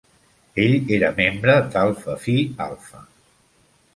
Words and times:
Ell 0.61 0.71
era 0.95 1.09
membre 1.19 1.57
d'Alpha 1.75 2.17
Phi 2.23 2.37
Alpha. 2.69 3.03